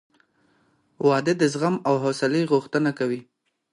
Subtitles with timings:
[1.07, 3.21] •واده د زغم او حوصلې غوښتنه کوي.